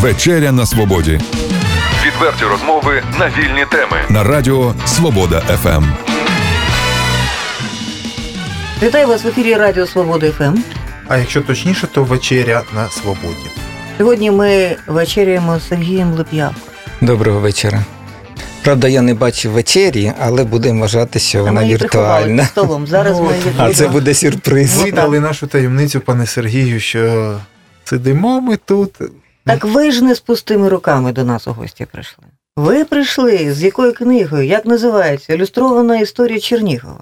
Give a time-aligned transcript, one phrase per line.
[0.00, 1.20] Вечеря на свободі
[2.06, 3.96] Відверті розмови на вільні теми.
[4.08, 5.40] на радіо Свобода.
[5.40, 5.84] ФМ.
[8.82, 10.54] Вітаю вас в ефірі Радіо Свобода ФМ.
[11.08, 13.46] А якщо точніше, то вечеря на свободі.
[13.98, 16.60] Сьогодні ми вечеряємо з Сергієм Леп'явко.
[17.00, 17.84] Доброго вечора.
[18.62, 22.44] Правда, я не бачив вечері, але будемо вважати, що вона ми віртуальна.
[22.44, 22.86] столом.
[22.86, 24.76] Зараз Ну, ми А це буде сюрприз.
[24.82, 27.34] Видали нашу таємницю, пане Сергію, що
[27.84, 28.90] сидимо ми тут.
[29.48, 32.24] Так ви ж не з пустими руками до нас у гості прийшли.
[32.56, 34.46] Ви прийшли з якою книгою?
[34.46, 35.34] Як називається?
[35.34, 37.00] Ілюстрована історія Чернігова.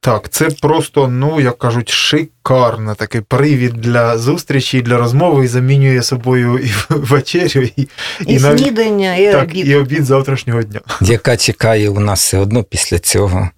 [0.00, 6.02] Так, це просто, ну як кажуть, шикарно такий привід для зустрічі, для розмови і замінює
[6.02, 7.88] собою і вечерю, і,
[8.26, 9.66] І, навіть- снідання, і так, обід.
[9.68, 10.80] і обід завтрашнього дня.
[11.00, 13.50] Яка чекає у нас все одно після цього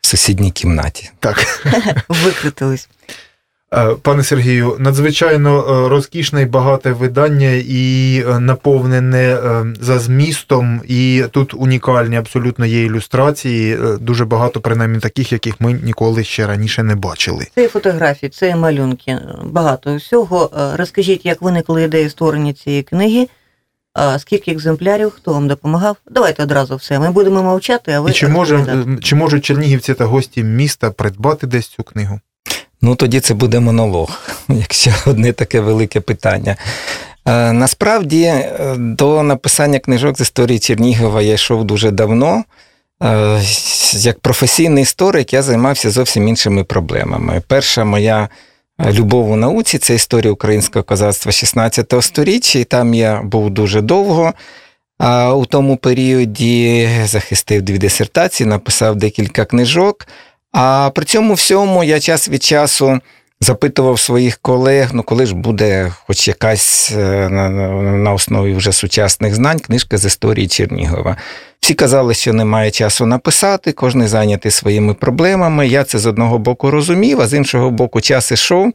[0.00, 1.10] в сусідній кімнаті.
[1.20, 1.46] Так.
[2.08, 2.88] Викритились.
[3.74, 9.38] Е, Пане Сергію, надзвичайно е, розкішне і багате видання і е, наповнене
[9.80, 16.24] за змістом, і тут унікальні абсолютно є ілюстрації, дуже багато, принаймні таких, яких ми ніколи
[16.24, 17.46] ще раніше не бачили.
[17.54, 20.50] Це фотографії, це малюнки, багато всього.
[20.74, 23.28] Розкажіть, як виникла ідея створення цієї книги,
[24.18, 25.96] скільки екземплярів, хто вам допомагав?
[26.10, 26.98] Давайте одразу все.
[26.98, 31.46] Ми будемо мовчати, а ви І чи, може, чи можуть чернігівці та гості міста придбати
[31.46, 32.20] десь цю книгу?
[32.82, 36.56] Ну, тоді це буде монолог, якщо одне таке велике питання.
[37.26, 42.44] Е, Насправді, е, до написання книжок з історії Чернігова я йшов дуже давно.
[43.02, 43.40] Е,
[43.92, 47.42] Як професійний історик я займався зовсім іншими проблемами.
[47.46, 48.28] Перша моя
[48.90, 54.32] любов у науці це історія українського козацтва 16 століття, і там я був дуже довго.
[54.98, 60.06] А у тому періоді захистив дві дисертації, написав декілька книжок.
[60.52, 63.00] А при цьому всьому я час від часу
[63.40, 69.58] запитував своїх колег: ну коли ж буде хоч якась е, на, основі вже сучасних знань
[69.58, 71.16] книжка з історії Чернігова.
[71.60, 75.68] Всі казали, що немає часу написати, кожен зайнятий своїми проблемами.
[75.68, 78.72] Я це з одного боку розумів, а з іншого боку, час ішов.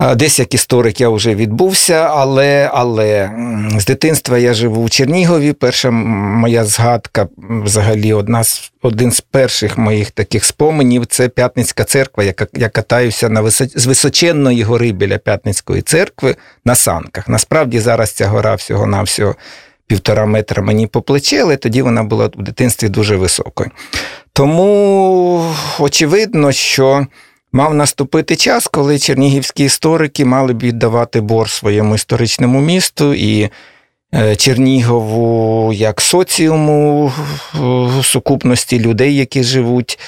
[0.00, 3.30] Десь як історик я вже відбувся, але, але
[3.78, 5.52] з дитинства я живу в Чернігові.
[5.52, 7.28] Перша моя згадка,
[7.64, 12.24] взагалі, одна з, один з перших моїх таких споменів це П'ятницька церква.
[12.24, 17.28] Я, я катаюся на висо- з височенної гори біля П'ятницької церкви на санках.
[17.28, 19.34] Насправді зараз ця гора всього-навсього
[19.86, 23.70] півтора метра мені по плечі, але тоді вона була в дитинстві дуже високою.
[24.32, 25.44] Тому
[25.78, 27.06] очевидно, що
[27.52, 33.50] мав наступити час, коли чернігівські історики мали б віддавати бор своєму історичному місту і
[34.14, 37.12] е, Чернігову як соціуму
[38.02, 39.98] сукупності людей, які живуть,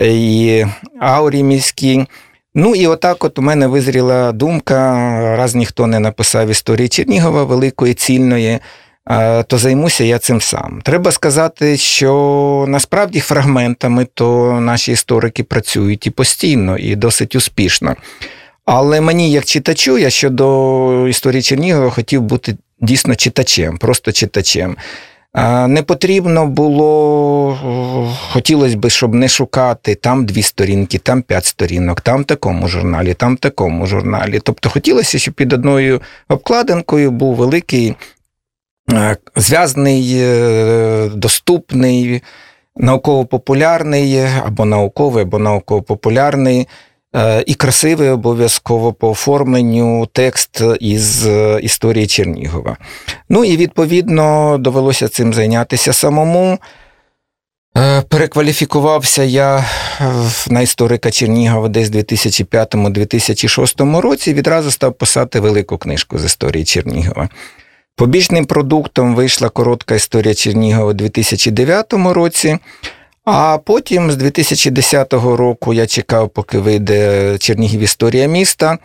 [0.00, 0.66] е, і
[1.00, 2.06] аурі міській.
[2.54, 4.96] Ну і отак, от у мене визріла думка,
[5.36, 8.58] раз ніхто не написав історії Чернігова великої, цільної,
[9.46, 10.80] то займуся я цим сам.
[10.84, 17.96] Треба сказати, що насправді фрагментами то наші історики працюють і постійно, і досить успішно.
[18.64, 24.76] Але мені, як читачу, я щодо історії Чернігова хотів бути дійсно читачем, просто читачем.
[25.68, 27.58] Не потрібно було,
[28.32, 33.14] хотілося б, щоб не шукати там дві сторінки, там п'ять сторінок, там в такому журналі,
[33.14, 34.40] там в такому журналі.
[34.42, 37.94] Тобто хотілося, щоб під одною обкладинкою був великий,
[39.36, 42.22] зв'язний, е, доступний,
[42.76, 46.68] науково-популярний або науковий, або науково-популярний.
[47.16, 52.76] е, І красивий обов'язково по оформленню текст із е, історії Чернігова.
[53.28, 56.58] Ну і відповідно довелося цим зайнятися самому.
[57.76, 59.64] Е, Перекваліфікувався я е,
[60.50, 66.64] на історика Чернігова десь в 2005-2006 році і відразу став писати велику книжку з історії
[66.64, 67.28] Чернігова.
[67.98, 72.58] Побічним продуктом вийшла коротка історія Чернігова у 2009 році.
[73.24, 78.78] А потім з 2010 року я чекав, поки вийде Чернігів історія міста.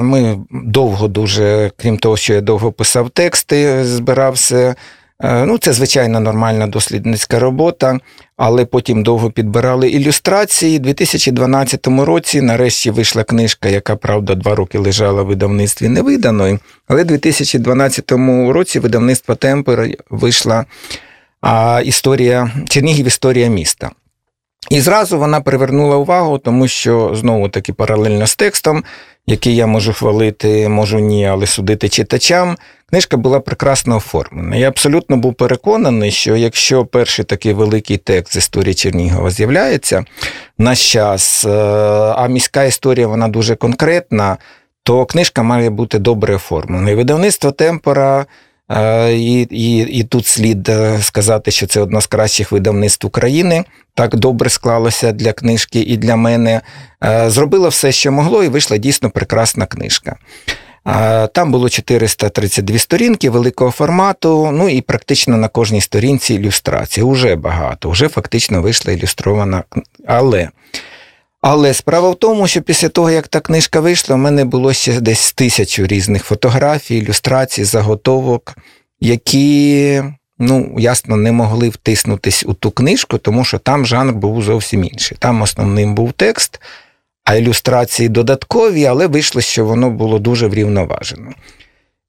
[0.00, 4.74] Ми довго дуже, крім того, що я довго писав тексти, збирався.
[5.22, 7.98] Е, Ну, це звичайно нормальна дослідницька робота,
[8.36, 10.78] але потім довго підбирали ілюстрації.
[10.78, 16.58] У 2012 році нарешті вийшла книжка, яка, правда, два роки лежала в видавництві невиданою.
[16.88, 18.12] Але в 2012
[18.48, 20.64] році видавництво Темпер вийшла
[21.40, 23.90] а, історія Чернігів історія міста.
[24.70, 28.84] І зразу вона привернула увагу, тому що знову таки паралельно з текстом,
[29.26, 32.56] який я можу хвалити, можу ні, але судити читачам.
[32.94, 34.56] Книжка була прекрасно оформлена.
[34.56, 40.04] Я абсолютно був переконаний, що якщо перший такий великий текст з історії Чернігова з'являється
[40.58, 41.50] в наш час, е,
[42.16, 44.36] а міська історія вона дуже конкретна,
[44.82, 46.90] то книжка має бути добре оформлена.
[46.90, 48.26] І видавництво Темпора.
[48.70, 53.64] е, І, і, і тут слід е, сказати, що це одне з кращих видавництв України.
[53.94, 56.60] Так добре склалося для книжки і для мене.
[57.26, 60.16] Зробило все, що могло, і вийшла дійсно прекрасна книжка.
[61.32, 67.04] Там було 432 сторінки великого формату, ну і практично на кожній сторінці ілюстрації.
[67.04, 69.64] Уже багато, вже фактично вийшла ілюстрована.
[70.06, 70.48] Але,
[71.40, 75.00] але справа в тому, що після того, як та книжка вийшла, в мене було ще
[75.00, 78.56] десь тисячу різних фотографій, ілюстрацій, заготовок,
[79.00, 80.02] які,
[80.38, 85.16] ну, ясно, не могли втиснутись у ту книжку, тому що там жанр був зовсім інший.
[85.20, 86.60] Там основним був текст,
[87.24, 91.30] а ілюстрації додаткові, але вийшло, що воно було дуже врівноважено.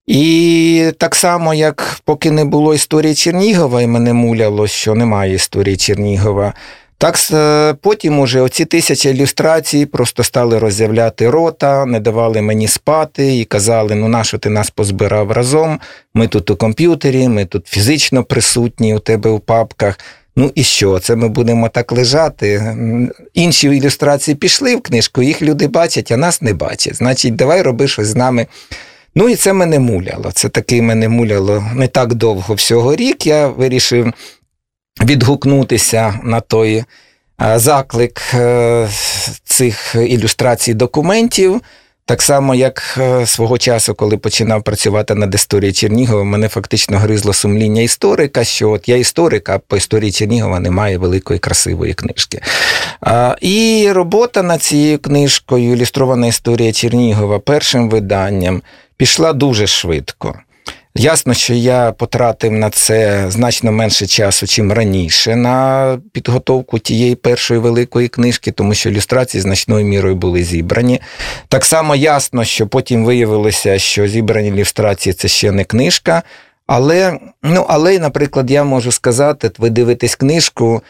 [0.08, 5.78] І так само, як поки не було історії Чернігова, і мене муляло, що немає історії
[5.78, 6.54] Чернігова,
[6.98, 13.38] так е, потім уже оці тисячі ілюстрацій просто стали роззявляти рота, не давали мені спати
[13.38, 15.80] і казали: ну нащо ти нас позбирав разом?
[16.14, 20.00] Ми тут у комп'ютері, ми тут фізично присутні у тебе у папках.
[20.36, 21.00] Ну і що?
[21.00, 22.78] Це ми будемо так лежати.
[23.34, 26.96] Інші ілюстрації пішли в книжку, їх люди бачать, а нас не бачать.
[26.96, 28.48] Значить, давай роби щось з нами.
[29.16, 30.32] Ну і це мене муляло.
[30.34, 33.28] Це таки мене муляло не так довго всього рік.
[33.28, 34.14] Я вирішив
[35.04, 36.84] відгукнутися на той
[37.42, 38.90] е, заклик е,
[39.44, 41.62] цих ілюстрацій документів.
[42.08, 47.34] Так само, як е, свого часу, коли починав працювати над історією Чернігова, мене фактично гризло
[47.34, 52.42] сумління історика, що от я історик, а по історії Чернігова немає великої красивої книжки.
[53.42, 58.62] І робота над цією книжкою, ілюстрована історія Чернігова, першим виданням,
[58.98, 60.40] пішла дуже швидко.
[60.98, 67.60] Ясно, що я потратив на це значно менше часу, чим раніше, на підготовку тієї першої
[67.60, 71.02] великої книжки, тому що ілюстрації значною мірою були зібрані.
[71.48, 76.24] Так само ясно, що потім виявилося, що зібрані ілюстрації це ще не книжка.
[76.68, 80.82] Але, ну, але, наприклад, я можу сказати, ви дивитесь книжку.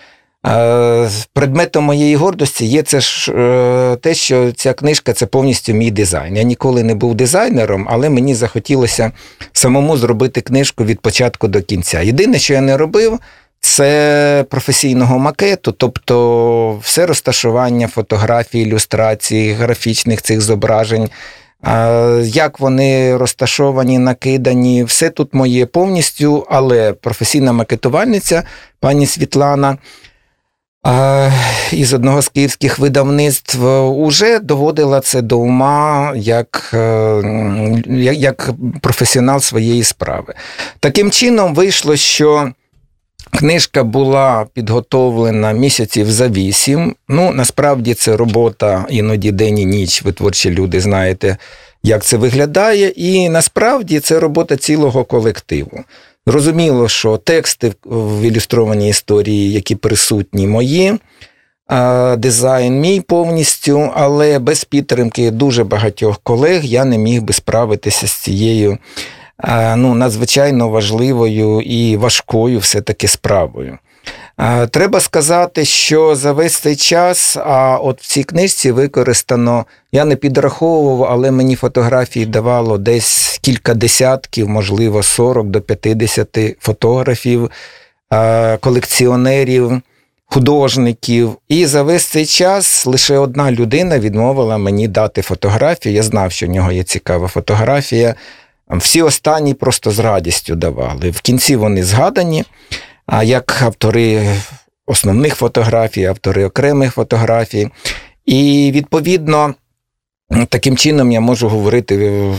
[1.33, 6.37] Предметом моєї гордості є це ж е, те, що ця книжка це повністю мій дизайн.
[6.37, 9.11] Я ніколи не був дизайнером, але мені захотілося
[9.53, 12.01] самому зробити книжку від початку до кінця.
[12.01, 13.19] Єдине, що я не робив,
[13.59, 21.09] це професійного макету, тобто все розташування фотографій, ілюстрацій, графічних цих зображень.
[22.23, 28.43] Як вони розташовані, накидані, все тут моє повністю, але професійна макетувальниця
[28.79, 29.77] пані Світлана
[31.71, 38.49] із одного з київських видавництв уже доводила це до ума як, е, як
[38.81, 40.33] професіонал своєї справи.
[40.79, 42.51] Таким чином вийшло, що
[43.31, 46.95] книжка була підготовлена місяців за вісім.
[47.07, 50.03] Ну, насправді це робота іноді день і ніч.
[50.03, 51.37] Ви творчі люди знаєте,
[51.83, 55.83] як це виглядає, і насправді це робота цілого колективу.
[56.27, 60.99] Зрозуміло, що тексти в ілюстрованій історії, які присутні, мої,
[62.17, 68.11] дизайн мій повністю, але без підтримки дуже багатьох колег я не міг би справитися з
[68.11, 68.77] цією
[69.75, 73.77] ну, надзвичайно важливою і важкою все-таки справою.
[74.37, 80.05] А, Треба сказати, що за весь цей час, а от в цій книжці використано, я
[80.05, 87.51] не підраховував, але мені фотографії давало десь кілька десятків, можливо, 40 до 50 фотографів,
[88.59, 89.81] колекціонерів,
[90.25, 91.37] художників.
[91.47, 95.95] І за весь цей час лише одна людина відмовила мені дати фотографію.
[95.95, 98.15] Я знав, що в нього є цікава фотографія.
[98.69, 101.09] Всі останні просто з радістю давали.
[101.09, 102.43] В кінці вони згадані.
[103.05, 104.35] А як автори
[104.85, 107.69] основних фотографій, автори окремих фотографій.
[108.25, 109.55] І відповідно.
[110.49, 112.35] Таким чином я можу говорити, е,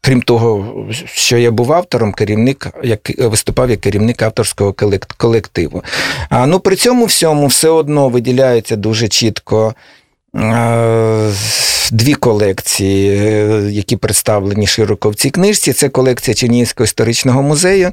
[0.00, 4.74] крім того, що я був автором, керівник, як виступав як керівник авторського
[5.16, 5.82] колективу.
[6.28, 9.74] А ну при цьому всьому все одно виділяється дуже чітко
[11.92, 15.72] дві колекції, е, які представлені широко в цій книжці.
[15.72, 17.92] Це колекція Чернігівського історичного музею,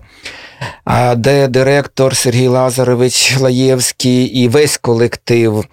[1.15, 5.65] де директор Сергій Лазарович Лаєвський і весь колектив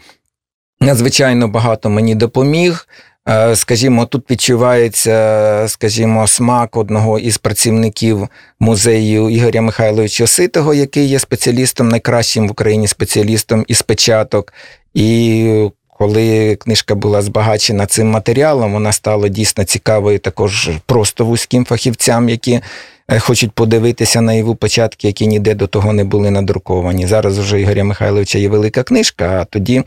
[0.81, 2.89] надзвичайно багато мені допоміг.
[3.29, 8.29] Е, Скажімо, тут відчувається, скажімо, смак одного із працівників
[8.61, 14.53] музею Ігоря Михайловича Ситого, який є спеціалістом, найкращим в Україні спеціалістом із печаток.
[14.95, 22.29] І коли книжка була збагачена цим матеріалом, вона стала дійсно цікавою також просто вузьким фахівцям,
[22.29, 22.61] які
[23.09, 27.07] е, хочуть подивитися на його початки, які ніде до того не були надруковані.
[27.07, 29.83] Зараз вже Ігоря Михайловича є велика книжка, а тоді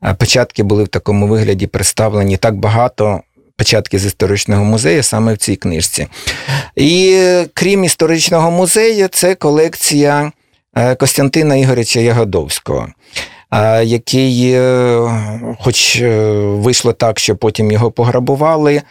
[0.00, 3.20] а Печатки були в такому вигляді представлені так багато
[3.56, 6.06] Початки з історичного музею саме в цій книжці.
[6.76, 7.22] І
[7.54, 10.32] крім історичного музею, це колекція
[10.76, 12.92] е, Костянтина Ігоряча Ягодовського, е,
[13.84, 14.58] який,
[15.60, 16.02] хоч
[16.42, 18.82] вийшло так, що потім його пограбували,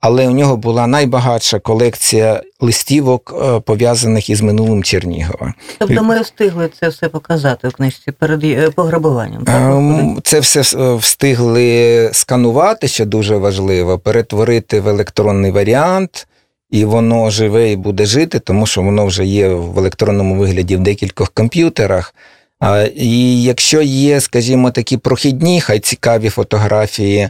[0.00, 5.54] але у нього була найбагатша колекція листівок, е, пов'язаних із минулим Чернігова.
[5.78, 9.44] Тобто ми встигли це все показати у книжці перед е, пограбуванням.
[9.46, 16.26] Ем, це все е, встигли сканувати, що дуже важливо, перетворити в електронний варіант.
[16.70, 20.80] І воно живе і буде жити, тому що воно вже є в електронному вигляді в
[20.80, 22.14] декількох комп'ютерах.
[22.96, 27.28] І якщо є, скажімо, такі прохідні, хай цікаві фотографії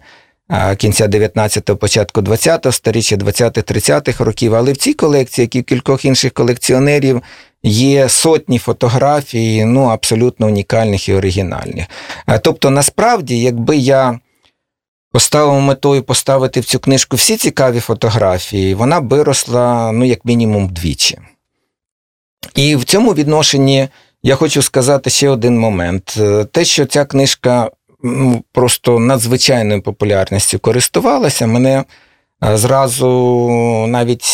[0.77, 4.55] кінця 19-го, початку 20-го сторіччя, 20-30-х років.
[4.55, 7.23] Але в цій колекції, як і в кількох інших колекціонерів,
[7.63, 11.87] є сотні фотографій, ну абсолютно унікальних і оригінальних.
[12.43, 14.19] Тобто, насправді, якби я.
[15.13, 21.19] Поставив метою поставити в цю книжку всі цікаві фотографії, вона виросла, ну, як мінімум, вдвічі.
[22.55, 23.89] І в цьому відношенні
[24.23, 26.19] я хочу сказати ще один момент:
[26.53, 27.71] те, що ця книжка
[28.03, 31.85] ну, просто надзвичайною популярністю користувалася, мене
[32.45, 33.07] е, зразу
[33.89, 34.27] навіть.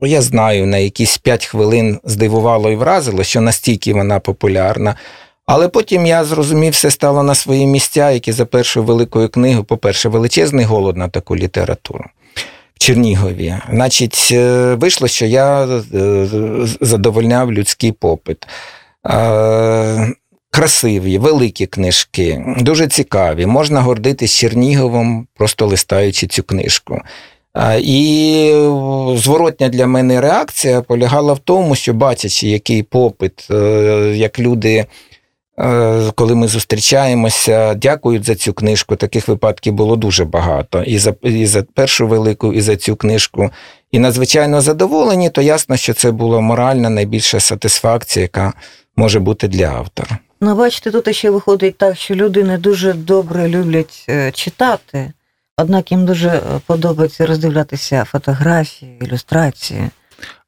[0.00, 4.94] Я знаю, на якісь 5 хвилин здивувало і вразило, що настільки вона популярна.
[5.46, 10.08] Але потім я зрозумів, все стало на свої місця, які за першою великою книгою, по-перше,
[10.08, 12.04] величезний голод на таку літературу
[12.78, 13.54] Чернігові.
[13.70, 16.26] Значить, е, вийшло, що я е,
[16.80, 18.46] задовольняв людський попит
[20.50, 23.46] красиві, великі книжки, дуже цікаві.
[23.46, 27.00] Можна гордитись Черніговом, просто листаючи цю книжку.
[27.78, 28.52] І
[29.14, 33.54] зворотня для мене реакція полягала в тому, що бачачи, який попит, е,
[34.16, 34.86] як люди,
[35.58, 38.96] е, коли ми зустрічаємося, дякують за цю книжку.
[38.96, 40.82] Таких випадків було дуже багато.
[40.82, 43.50] І за і за першу велику, і за цю книжку.
[43.92, 48.52] І надзвичайно задоволені, то ясно, що це була моральна найбільша сатисфакція, яка
[48.98, 50.18] може бути для автора.
[50.40, 55.12] Ну, бачите, тут ще виходить так, що люди не дуже добре люблять е, читати,
[55.56, 59.90] однак їм дуже е, подобається роздивлятися фотографії, ілюстрації.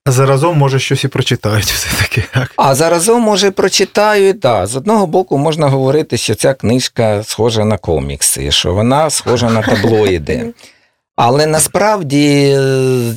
[0.04, 2.24] А заразом, може, щось і прочитають все-таки.
[2.56, 4.66] А заразом, може, прочитають, так.
[4.66, 9.62] З одного боку, можна говорити, що ця книжка схожа на комікси, що вона схожа на
[9.62, 10.54] таблоїди.
[11.22, 12.56] Але насправді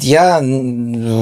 [0.02, 0.42] я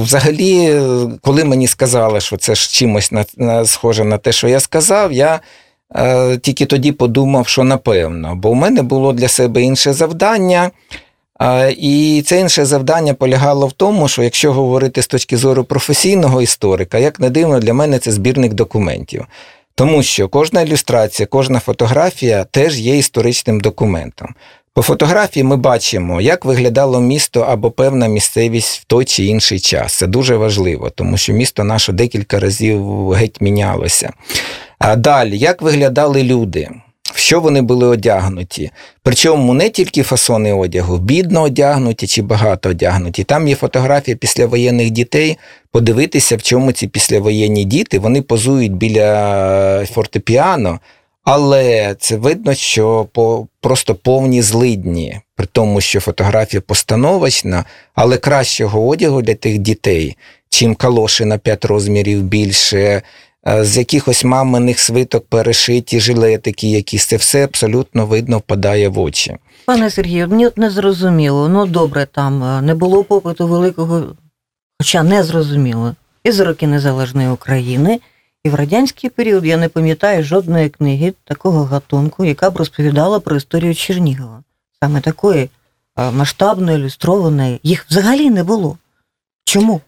[0.01, 0.81] взагалі,
[1.21, 5.13] коли мені сказали, що це ж чимось на, на схоже на те, що я сказав,
[5.13, 5.39] я
[5.95, 10.71] е, тільки тоді подумав, що напевно, бо у мене було для себе інше завдання.
[11.41, 16.41] Е, і це інше завдання полягало в тому, що якщо говорити з точки зору професійного
[16.41, 19.25] історика, як не дивно, для мене це збірник документів.
[19.75, 24.35] Тому що кожна ілюстрація, кожна фотографія теж є історичним документом.
[24.73, 29.93] По фотографії ми бачимо, як виглядало місто або певна місцевість в той чи інший час.
[29.93, 34.13] Це дуже важливо, тому що місто наше декілька разів геть мінялося.
[34.79, 36.69] А далі, як виглядали люди,
[37.13, 38.71] в що вони були одягнуті?
[39.03, 43.23] Причому не тільки фасони одягу, бідно одягнуті чи багато одягнуті.
[43.23, 45.37] Там є фотографія післявоєнних дітей.
[45.71, 50.79] Подивитися, в чому ці післявоєнні діти вони позують біля фортепіано.
[51.23, 58.87] Але це видно, що по просто повні злидні, при тому, що фотографія постановочна, але кращого
[58.87, 60.17] одягу для тих дітей,
[60.49, 63.01] чим калоші на 5 розмірів більше,
[63.47, 69.35] е, з якихось маминих свиток перешиті жилетики, якісь це все абсолютно видно впадає в очі.
[69.65, 71.49] Пане Сергію, мені не зрозуміло.
[71.49, 74.03] Ну добре, там е, не було попиту великого,
[74.79, 77.99] хоча не зрозуміло, і за роки незалежної України.
[78.43, 83.35] І в радянський період я не пам'ятаю жодної книги такого гатунку, яка б розповідала про
[83.35, 84.43] історію Чернігова.
[84.83, 85.49] Саме такої
[85.97, 88.77] масштабної, ілюстрованої, їх взагалі не було.
[89.45, 89.81] Чому?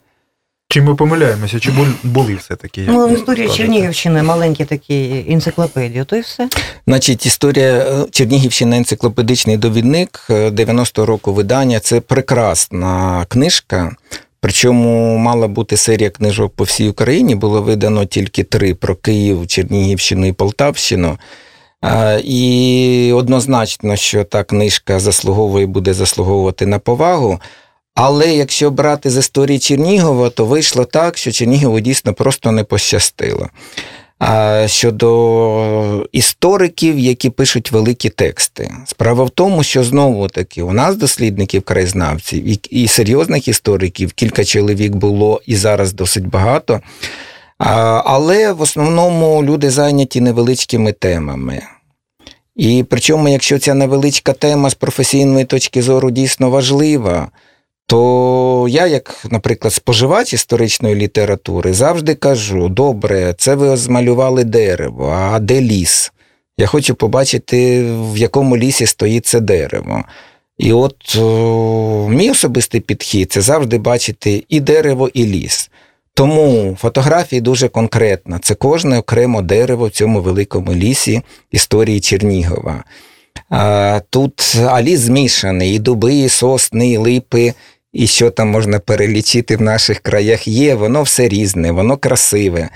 [0.68, 2.84] Чи ми помиляємося, чи були все-таки?
[2.88, 6.48] Ну, в історії Чернігівщини маленькі такі енциклопедії, то й все.
[6.86, 13.96] Значить, історія е, Чернігівщини, енциклопедичний довідник 90-го е, року видання це прекрасна книжка.
[14.44, 20.26] Причому мала бути серія книжок по всій Україні, було видано тільки три про Київ, Чернігівщину
[20.26, 21.18] і Полтавщину.
[22.24, 27.40] І однозначно, що та книжка заслуговує буде заслуговувати на повагу.
[27.94, 33.48] Але якщо брати з історії Чернігова, то вийшло так, що Чернігову дійсно просто не пощастило
[34.66, 38.70] щодо істориків, які пишуть великі тексти.
[38.86, 44.44] Справа в тому, що знову таки у нас дослідників краєзнавців і, і серйозних істориків кілька
[44.44, 46.80] чоловік було і зараз досить багато.
[47.58, 51.62] Але в основному люди зайняті невеличкими темами.
[52.56, 57.28] І причому, якщо ця невеличка тема з професійної точки зору дійсно важлива,
[57.86, 65.38] то я, як, наприклад, споживач історичної літератури, завжди кажу: добре, це ви змалювали дерево, а
[65.38, 66.12] де ліс?
[66.58, 70.04] Я хочу побачити, в якому лісі стоїть це дерево.
[70.58, 75.70] І от о, мій особистий підхід це завжди бачити і дерево, і ліс.
[76.14, 78.38] Тому фотографії дуже конкретно.
[78.42, 82.84] Це кожне окремо дерево в цьому великому лісі історії Чернігова.
[83.50, 87.54] А, Тут а ліс змішаний, і дуби, і сосни, і липи,
[87.94, 92.68] і що там можна перелічити в наших краях є, воно все різне, воно красиве.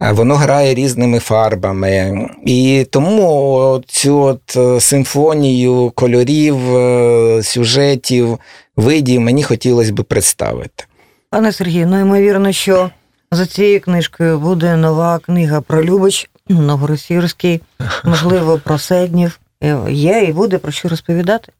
[0.00, 2.26] Воно грає різними фарбами.
[2.46, 8.38] І тому цю от е, симфонію кольорів, е, сюжетів,
[8.76, 10.84] видів мені хотілося б представити.
[11.30, 12.90] Пане Сергію, ну ймовірно, що
[13.30, 17.60] за цією книжкою буде нова книга про Любич Новоросірський,
[18.04, 19.40] можливо, про Седнів.
[19.62, 21.52] Е, Є і буде про що розповідати.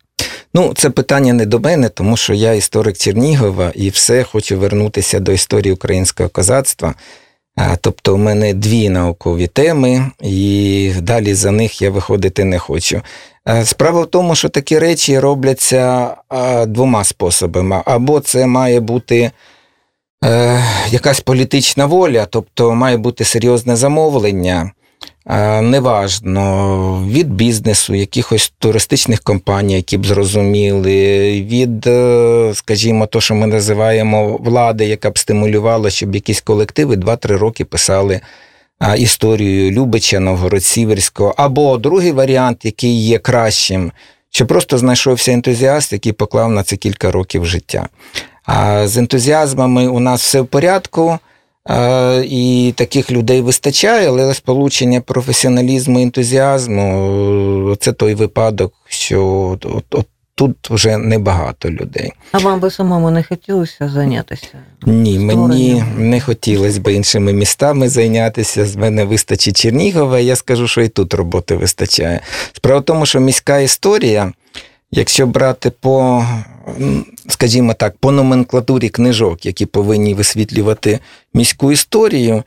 [0.57, 5.21] Ну, це питання не до мене, тому що я історик Чернігова і все хочу вернутися
[5.21, 6.95] до історії українського козацтва.
[7.81, 13.03] Тобто, у мене дві наукові теми, і далі за них я виходити не хочу.
[13.65, 16.15] Справа в тому, що такі речі робляться
[16.67, 17.83] двома способами.
[17.85, 19.31] Або це має бути
[20.25, 24.71] е, якась політична воля, тобто має бути серйозне замовлення
[25.63, 33.47] неважно, від бізнесу, якихось туристичних компаній, які б зрозуміли, від, е, скажімо, то, що ми
[33.47, 38.21] називаємо влади, яка б стимулювала, щоб якісь колективи 2-3 роки писали
[38.99, 43.93] історію Любича, Новгород-Сіверського, або другий варіант, який є кращим,
[44.31, 47.89] що просто знайшовся ентузіаст, який поклав на це кілька років життя.
[48.45, 51.19] А з ентузіазмами у нас все в порядку.
[52.25, 59.25] І таких людей вистачає, але сполучення професіоналізму і ентузіазму це той випадок, що
[59.65, 60.07] от, от
[60.37, 62.13] тут вже небагато людей.
[62.33, 64.49] А вам би самому не хотілося зайнятися?
[64.87, 68.67] Ні, мені не хотілося б іншими містами зайнятися.
[68.67, 70.19] З мене вистачить Чернігова.
[70.19, 72.21] Я скажу, що і тут роботи вистачає.
[72.53, 74.33] Справа в тому, що міська історія.
[74.91, 76.25] Якщо брати по,
[77.29, 80.99] скажімо так, по номенклатурі книжок, які повинні висвітлювати
[81.35, 82.43] міську історію,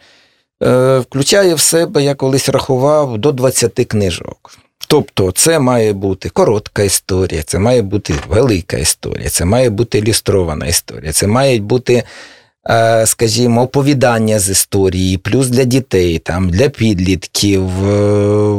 [0.64, 4.52] е, включає в себе, я колись рахував, до 20 книжок.
[4.88, 10.66] Тобто, це має бути коротка історія, це має бути велика історія, це має бути ілюстрована
[10.68, 12.04] історія, це мають бути,
[12.70, 18.56] е, скажімо, оповідання з історії, плюс для дітей, там, для підлітків, е,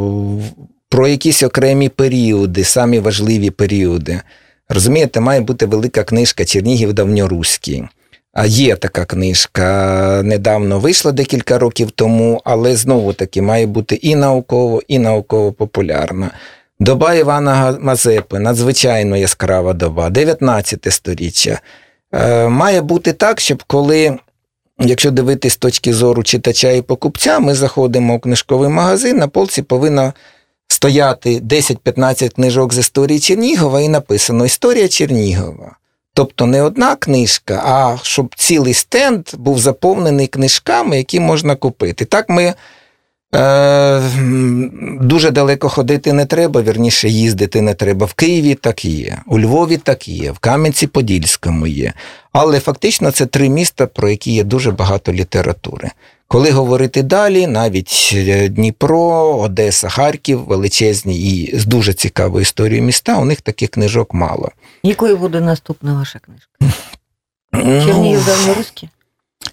[0.89, 4.21] про якісь окремі періоди, самі важливі періоди.
[4.73, 7.85] Розумієте, має бути велика книжка Чернігів давньоруський.
[8.33, 14.17] А є така книжка, недавно вийшла декілька років тому, але знову таки має бути і
[14.17, 16.31] науково, і науково-популярна.
[16.81, 21.61] Доба Івана Мазепи, надзвичайно яскрава доба, 19 сторіччя.
[22.13, 24.19] Е, має бути так, щоб коли,
[24.79, 29.63] якщо дивитись з точки зору читача і покупця, ми заходимо в книжковий магазин, на полці
[29.63, 30.13] повинна
[30.81, 35.77] стояти 10-15 книжок з історії Чернігова і написано Історія Чернігова.
[36.15, 42.05] Тобто не одна книжка, а щоб цілий стенд був заповнений книжками, які можна купити.
[42.05, 42.55] Так ми
[43.35, 44.03] е,
[45.01, 48.07] дуже далеко ходити не треба, вірніше їздити не треба.
[48.07, 51.93] В Києві так є, у Львові так є, в Кам'янці-Подільському є.
[52.33, 55.91] Але фактично це три міста, про які є дуже багато літератури.
[56.29, 63.19] Коли говорити далі, навіть е, Дніпро, Одеса, Харків, величезні і з дуже цікавою історією міста,
[63.19, 64.51] у них таких книжок мало.
[64.83, 66.77] Якою буде наступна ваша книжка?
[67.87, 68.89] Чернігів давньоруський?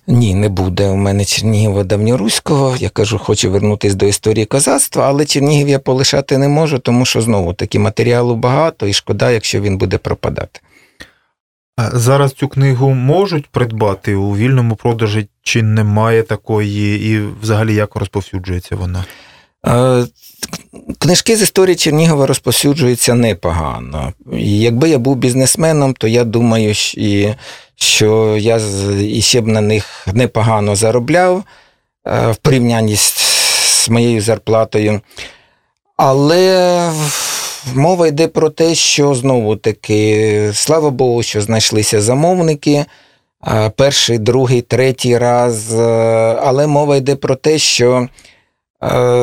[0.08, 0.89] Ні, не буде.
[0.89, 2.76] У мене Чернігова давньоруського.
[2.80, 7.22] Я кажу, хочу вернутися до історії козацтва, але Чернігів я полишати не можу, тому що
[7.22, 10.60] знову таки матеріалу багато і шкода, якщо він буде пропадати.
[11.93, 18.76] Зараз цю книгу можуть придбати у вільному продажі, чи немає такої, і взагалі як розповсюджується
[18.76, 19.06] вона?
[21.00, 24.13] Книжки з історії Чернігова розповсюджуються непогано.
[24.34, 27.36] І Якби я був бізнесменом, то я думаю, що
[28.38, 28.60] я
[29.22, 31.44] ще б на них непогано заробляв
[32.06, 35.02] в порівнянні з моєю зарплатою.
[35.98, 36.92] Але
[37.76, 42.86] мова йде про те, що знову таки, слава Богу, що знайшлися замовники.
[43.76, 45.76] Перший, другий, третій раз,
[46.42, 48.10] але мова йде про те, що Е,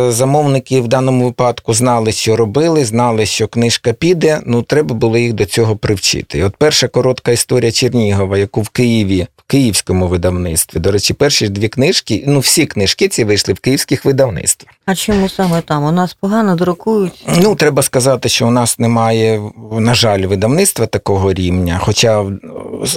[0.08, 4.40] Замовники в даному випадку знали, що робили, знали, що книжка піде.
[4.46, 6.38] Ну треба було їх до цього привчити.
[6.38, 10.80] І От перша коротка історія Чернігова, яку в Києві, в київському видавництві.
[10.80, 14.74] До речі, перші дві книжки, ну всі книжки ці вийшли в київських видавництвах.
[14.86, 15.84] А чому саме там?
[15.84, 17.24] У нас погано друкують.
[17.42, 21.80] Ну, треба сказати, що у нас немає, на жаль, видавництва такого рівня.
[21.82, 22.26] Хоча, е,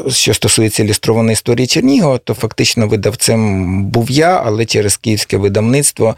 [0.09, 6.15] що стосується ілюстрованої історії Чернігова, то фактично видавцем був я, але через київське видавництво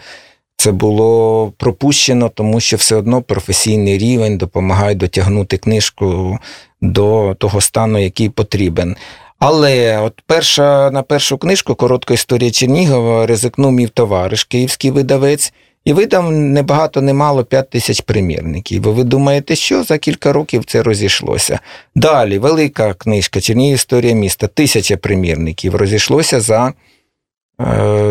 [0.60, 6.38] це було пропущено, тому що все одно професійний рівень допомагає дотягнути книжку
[6.82, 8.96] до того стану, який потрібен.
[9.40, 15.54] Але от перша на першу книжку коротка історія Чернігова ризикнув мій товариш, київський видавець,
[15.86, 18.88] і видав небагато, немало 5 тисяч примірників.
[18.88, 21.60] І ви думаєте, що за кілька років це розійшлося?
[21.96, 26.74] Далі, велика книжка Чернігів історія міста, тисяча примірників, розійшлося за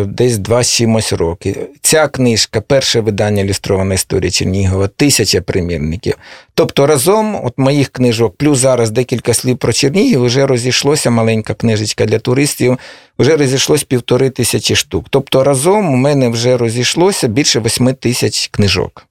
[0.07, 1.57] десь два з чимось роки.
[1.81, 6.15] Ця книжка, перше видання ілюстрована історія Чернігова, тисяча примірників.
[6.55, 12.07] Тобто разом от моїх книжок, плюс зараз декілька слів про Чернігів, вже розійшлося маленька книжечка
[12.07, 12.79] для туристів,
[13.19, 15.07] вже розійшлось півтори тисячі штук.
[15.11, 19.07] Тобто разом у мене вже розійшлося більше восьми тисяч книжок.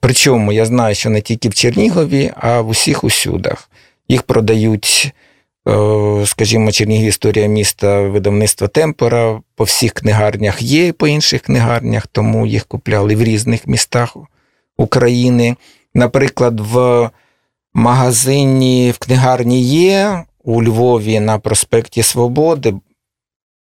[0.00, 3.70] Причому я знаю, що не тільки в Чернігові, а в усіх усюдах.
[4.08, 5.12] Їх продають, е,
[6.26, 9.40] скажімо, Чернігів історія міста видавництва Темпора.
[9.54, 14.16] По всіх книгарнях є по інших книгарнях, тому їх купляли в різних містах
[14.76, 15.56] України.
[15.94, 17.10] Наприклад, в
[17.74, 22.74] магазині в книгарні є у Львові на проспекті Свободи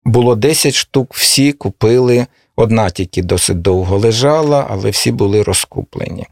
[0.04, 2.26] було 10 штук, всі купили.
[2.56, 6.26] Одна тільки досить довго лежала, але всі були розкуплені.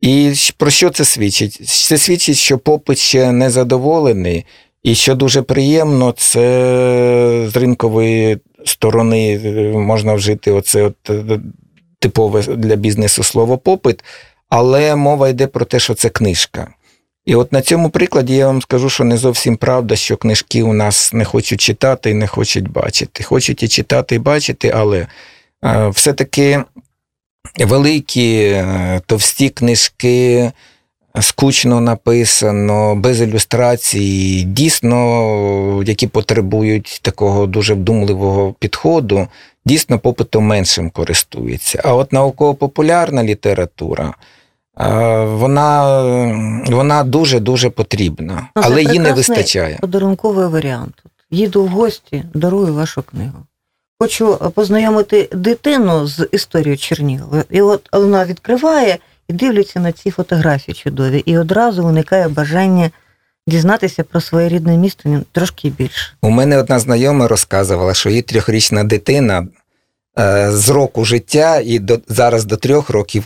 [0.00, 1.68] І про що це свідчить?
[1.68, 4.46] Це свідчить, що попит ще не задоволений,
[4.86, 9.38] і що дуже приємно, це з ринкової сторони
[9.74, 11.40] можна вжити оце от е,
[11.98, 14.04] типове для бізнесу слово попит,
[14.48, 16.68] але мова йде про те, що це книжка.
[17.24, 20.72] І от на цьому прикладі я вам скажу, що не зовсім правда, що книжки у
[20.72, 23.24] нас не хочуть читати і не хочуть бачити.
[23.24, 25.06] Хочуть і читати, і бачити, але
[25.64, 26.64] е, все-таки
[27.58, 30.52] великі, е, товсті книжки,
[31.20, 39.28] скучно написано, без ілюстрацій, дійсно, які потребують такого дуже вдумливого підходу,
[39.64, 41.80] дійсно попитом меншим користуються.
[41.84, 44.14] А от науково-популярна література.
[44.80, 46.02] е, Вона,
[46.66, 49.78] вона дуже-дуже потрібна, Ну, але її не вистачає.
[49.80, 50.94] Подарунковий варіант.
[51.30, 53.38] Їду в гості, дарую вашу книгу.
[54.00, 57.44] Хочу познайомити дитину з історією Чернігова.
[57.50, 61.22] І от вона відкриває і дивляться на ці фотографії чудові.
[61.26, 62.90] І одразу виникає бажання
[63.46, 66.12] дізнатися про своє рідне місто трошки більше.
[66.22, 69.46] У мене одна знайома розказувала, що її трьохрічна дитина
[70.18, 73.24] е, з року життя і до, зараз до трьох років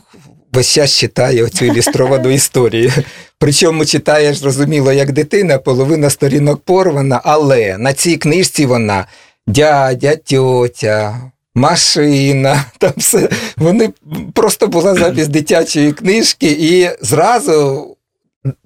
[0.53, 2.93] весь час читає оцю ілюстровану історію.
[3.39, 9.07] Причому читає, зрозуміло, як дитина, половина сторінок порвана, але на цій книжці вона
[9.47, 11.21] дядя, тьотя.
[11.61, 13.29] Машина, там все.
[13.57, 13.91] Вони
[14.35, 17.87] просто була запис дитячої книжки, і зразу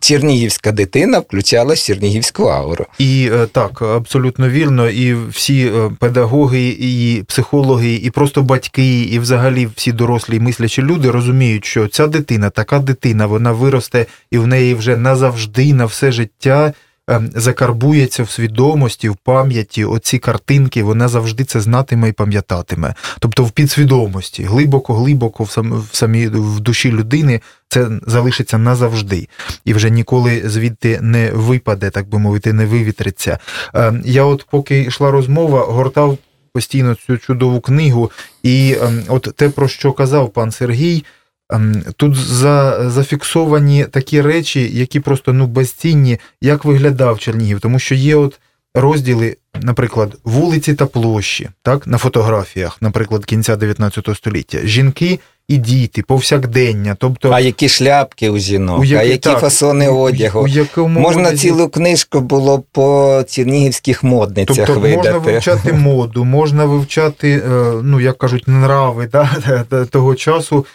[0.01, 2.87] чернігівська дитина включалась в чернігівську ауру.
[2.99, 4.89] І е, так, абсолютно вірно.
[4.89, 10.83] І всі е, педагоги, і психологи, і просто батьки, і взагалі всі дорослі і мислячі
[10.83, 15.85] люди розуміють, що ця дитина, така дитина, вона виросте і в неї вже назавжди, на
[15.85, 16.73] все життя.
[17.11, 22.95] Е, Закарбується в свідомості, в пам'яті, оці картинки, вона завжди це знатиме і пам'ятатиме.
[23.21, 29.29] Тобто в підсвідомості, глибоко-глибоко в сам- в самій в душі людини це залишиться назавжди
[29.65, 33.39] і вже ніколи звідти не випаде, так би мовити, не вивітриться.
[33.75, 36.19] Е, Я от поки йшла розмова, гортав
[36.53, 38.11] постійно цю чудову книгу,
[38.43, 41.05] і ем, от те, про що казав пан Сергій.
[41.55, 47.95] Ем, Тут за, зафіксовані такі речі, які просто ну безцінні, як виглядав Чернігів, тому що
[47.95, 48.41] є от
[48.75, 56.03] розділи, наприклад, вулиці та площі, так, на фотографіях, наприклад, кінця 19 століття, жінки і діти,
[56.03, 60.41] повсякдення, тобто А які шляпки у жінок, у а які- які так, фасони одягу.
[60.43, 64.97] у якому Можна одязі- цілу книжку було по чернігівських модницях Тобто видати.
[65.13, 69.31] можна вивчати моду, можна вивчати, е, ну як кажуть, нрави да,
[69.91, 70.67] того часу,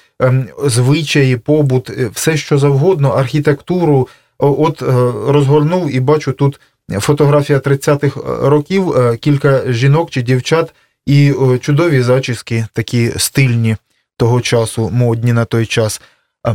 [0.63, 4.07] звичаї, побут, е, все що завгодно, архітектуру.
[4.37, 4.85] От е,
[5.27, 10.73] розгорнув і бачу тут фотографія 30-х років, е, кілька жінок чи дівчат,
[11.05, 13.75] і чудові зачіски, такі стильні
[14.17, 16.01] того часу, модні на той час.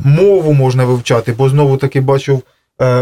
[0.05, 2.42] Мову можна вивчати, бо знову таки бачив,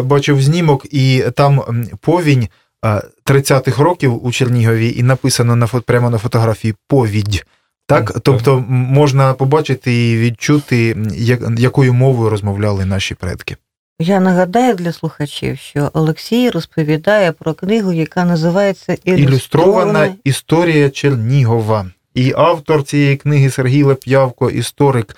[0.02, 2.48] бачив знімок, і там повінь.
[2.84, 7.44] е, 30-х років у Чернігові і написано на прямо на фотографії повідь.
[7.92, 13.56] Так, тобто можна побачити і відчути, як- якою мовою розмовляли наші предки.
[13.98, 21.86] Я нагадаю для слухачів, що Олексій розповідає про книгу, яка називається Ілюстрована історія Чернігова.
[22.14, 25.16] І автор цієї книги Сергій Леп'явко, історик.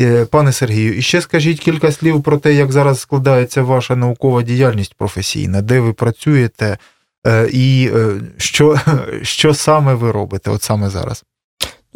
[0.00, 4.42] Е, Пане Сергію, і ще скажіть кілька слів про те, як зараз складається ваша наукова
[4.42, 6.78] діяльність професійна, де ви працюєте,
[7.26, 8.76] е, і е, що,
[9.22, 11.24] що саме ви робите от саме зараз?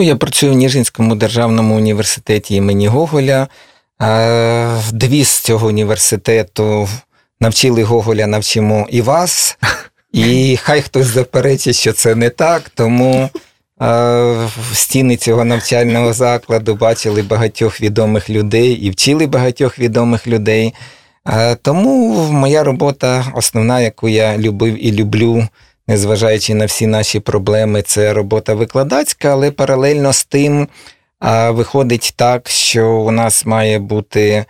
[0.01, 3.49] Ну, я працюю в Ніжинському державному університеті імені Гоголя.
[4.03, 6.89] Е, Девіз цього університету
[7.41, 9.59] навчили Гоголя, навчимо і вас.
[10.13, 13.31] І хай хтось заперечить, що це не так, тому
[13.83, 20.75] е, стіни цього навчального закладу бачили багатьох відомих людей і вчили багатьох відомих людей.
[21.29, 25.49] Е, Тому моя робота, основна, яку я любив і люблю,
[25.89, 30.69] незважаючи на всі наші проблеми, це робота викладацька, але паралельно з тим
[31.49, 34.45] виходить так, що у нас має бути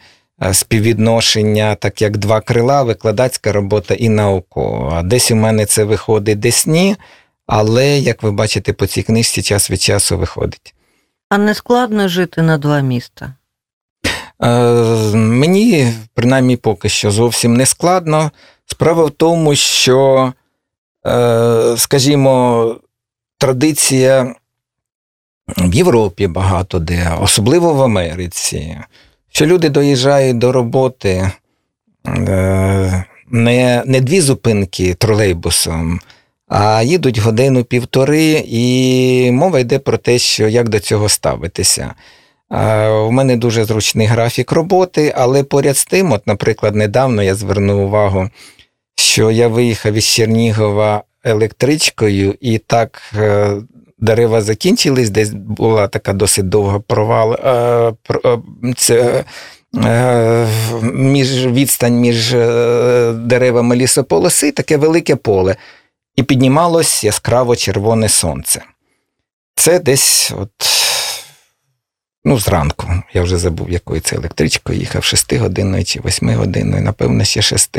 [0.52, 5.02] співвідношення, так як два крила, викладацька робота і наукова.
[5.02, 6.96] Десь у мене це виходить, десь ні.
[7.46, 10.74] Але, як ви бачите по цій книжці, час від часу виходить.
[11.28, 13.34] А не складно жити на два міста.
[15.14, 18.30] Мені, принаймні, поки що зовсім не складно.
[18.66, 20.32] Справа в тому, що,
[21.76, 22.76] скажімо,
[23.38, 24.34] традиція
[25.56, 28.78] в Європі багато де, особливо в Америці,
[29.32, 31.30] що люди доїжджають до роботи
[32.06, 36.00] е, не, не дві зупинки тролейбусом,
[36.48, 41.94] а їдуть годину-півтори, і мова йде про те, що як до цього ставитися.
[42.52, 47.34] Е, У мене дуже зручний графік роботи, але поряд з тим, от, наприклад, недавно я
[47.34, 48.30] звернув увагу,
[48.98, 53.56] що я виїхав із Чернігова електричкою, і так е,
[53.98, 57.32] дерева закінчились, десь була така досить довга провал.
[57.34, 57.92] е,
[58.24, 58.38] е,
[58.76, 59.24] Це,
[60.92, 62.30] між, відстань між
[63.26, 65.56] деревами лісополоси, таке велике поле,
[66.16, 68.62] і піднімалось яскраво червоне сонце.
[69.54, 70.50] Це десь от
[72.24, 72.86] Ну, зранку.
[73.12, 77.78] Я вже забув, якою це електричкою їхав, 6 годинною чи 8 годинною, напевно, ще 6.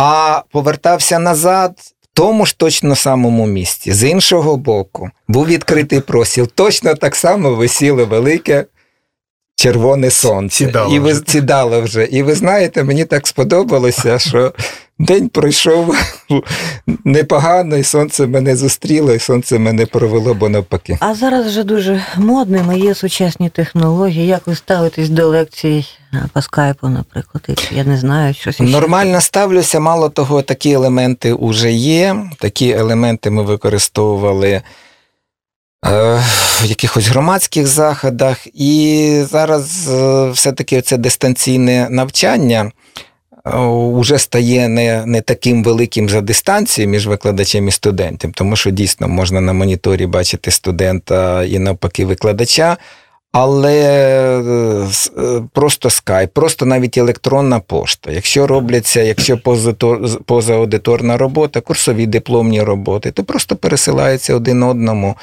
[0.00, 3.92] А повертався назад в тому ж точно самому місці.
[3.92, 6.46] З іншого боку, був відкритий простір.
[6.46, 8.64] Точно так само висіло велике
[9.54, 10.66] червоне сонце.
[10.66, 11.24] Цідало і ви вже.
[11.24, 12.04] цідало вже.
[12.04, 14.52] І ви знаєте, мені так сподобалося, що
[14.98, 15.96] день пройшов
[17.04, 20.98] непогано, і сонце мене зустріло, і сонце мене провело, бо навпаки.
[21.00, 24.26] А зараз вже дуже модними є сучасні технології.
[24.26, 25.84] Як ви ставитесь до лекцій
[26.32, 27.68] по скайпу, наприклад?
[27.70, 28.64] Я не знаю, щось ще.
[28.64, 32.16] Нормально ставлюся, мало того, такі елементи вже є.
[32.38, 34.62] Такі елементи ми використовували е,
[36.62, 42.70] в якихось громадських заходах, і зараз е, все-таки це дистанційне навчання
[44.00, 49.08] вже стає не, не таким великим за дистанцією між викладачем і студентом, тому що дійсно
[49.08, 52.76] можна на моніторі бачити студента і навпаки викладача.
[53.32, 58.12] Але е, е, просто скайп, просто навіть електронна пошта.
[58.12, 59.38] Якщо робляться, якщо
[60.26, 65.16] позааудиторна робота, курсові дипломні роботи, то просто пересилаються один одному.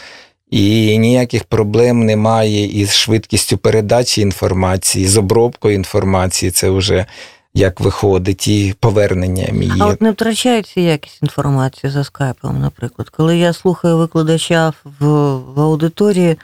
[0.49, 6.51] І ніяких проблем немає із швидкістю передачі інформації, з обробкою інформації.
[6.51, 7.05] Це вже
[7.55, 9.81] як виходить, і поверненням її.
[9.81, 13.09] А от не втрачається якість інформації за скайпом, наприклад.
[13.09, 15.05] Коли я слухаю викладача в,
[15.37, 16.37] в аудиторії,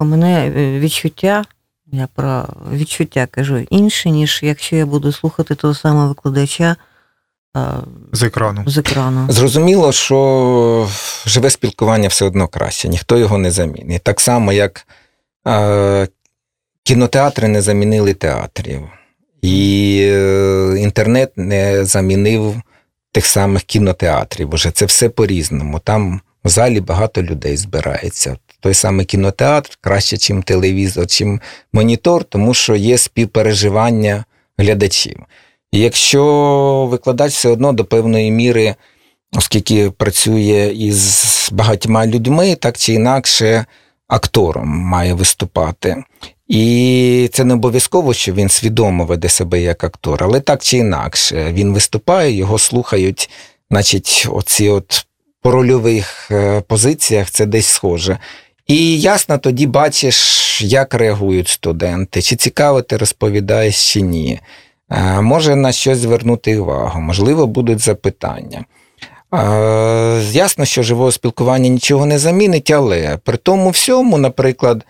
[0.00, 1.44] у мене е, відчуття,
[1.92, 6.76] я про відчуття кажу, інше, ніж якщо я буду слухати того самого викладача
[8.12, 8.64] З екрану.
[8.66, 9.26] з екрану.
[9.28, 10.88] Зрозуміло, що
[11.26, 14.02] живе спілкування все одно краще, ніхто його не замінить.
[14.02, 14.86] Так само, як
[15.48, 16.08] е,
[16.82, 18.80] кінотеатри не замінили театрів,
[19.42, 22.62] і е, інтернет не замінив
[23.12, 24.54] тих самих кінотеатрів.
[24.54, 25.78] Уже це все по-різному.
[25.78, 28.36] Там в залі багато людей збирається.
[28.60, 31.40] Той самий кінотеатр краще, ніж телевізор, чим
[31.72, 34.24] монітор, тому що є співпереживання
[34.58, 35.16] глядачів.
[35.72, 38.74] І якщо викладач все одно до певної міри,
[39.32, 43.66] оскільки працює із багатьма людьми, так чи інакше
[44.08, 46.04] актором має виступати.
[46.48, 51.52] І це не обов'язково, що він свідомо веде себе як актор, але так чи інакше,
[51.52, 53.30] він виступає, його слухають,
[53.70, 55.06] значить, оці от
[55.42, 58.18] по рольових е, позиціях це десь схоже.
[58.66, 64.40] І ясно, тоді бачиш, як реагують студенти, чи цікаво ти розповідаєш, чи ні.
[64.90, 68.64] Е, Може на щось звернути увагу, можливо, будуть запитання.
[69.34, 74.84] Е, Ясно, що живого спілкування нічого не замінить, але при тому всьому, наприклад,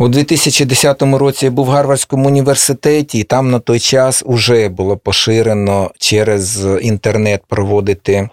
[0.00, 4.96] у 2010 році я був в Гарвардському університеті, і там на той час вже було
[4.96, 8.28] поширено через інтернет проводити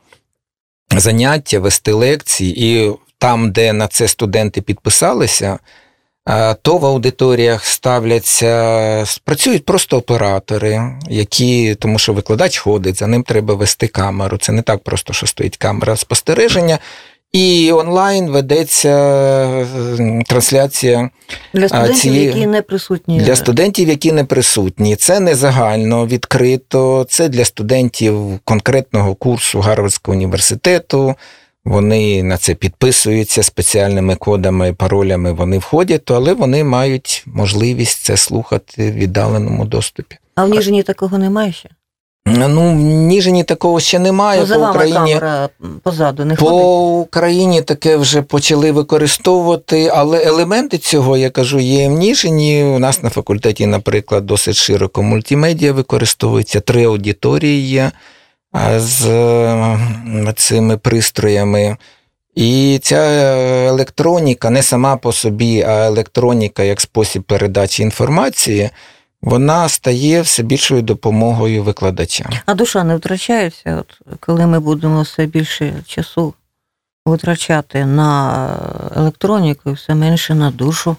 [0.97, 5.59] заняття, вести лекції, і там, де на це студенти підписалися,
[6.61, 13.53] то в аудиторіях ставляться, працюють просто оператори, які, тому що викладач ходить, за ним треба
[13.53, 14.37] вести камеру.
[14.37, 16.79] Це не так просто, що стоїть камера спостереження.
[17.31, 18.89] І онлайн ведеться
[19.99, 21.09] е, трансляція
[21.53, 23.19] Для студентів, цієї- які не присутні.
[23.19, 24.95] для студентів, які не присутні.
[24.95, 31.15] Це не загально відкрито, це для студентів конкретного курсу Гарвардського університету.
[31.65, 35.31] Вони на це підписуються спеціальними кодами, паролями.
[35.31, 40.17] Вони входять, але вони мають можливість це слухати в віддаленому доступі.
[40.35, 41.69] А в Ніжині такого немає ще?
[42.29, 44.45] Ну, в Ніжині такого ще немає.
[44.49, 45.49] Ну, по Україні камера
[45.83, 47.07] позаду не по ходить?
[47.07, 52.63] Україні таке вже почали використовувати, але елементи цього, я кажу, є в Ніжині.
[52.63, 57.91] У нас на факультеті, наприклад, досить широко мультимедіа використовується, три аудиторії є
[58.77, 59.05] з
[60.35, 61.77] цими пристроями.
[62.35, 62.97] І ця
[63.67, 68.69] електроніка не сама по собі, а електроніка як спосіб передачі інформації,
[69.21, 72.31] вона стає все більшою допомогою викладачам.
[72.45, 76.33] А душа не втрачається, от, коли ми будемо все більше часу
[77.05, 78.49] витрачати на
[78.95, 80.95] електроніку і все менше на душу,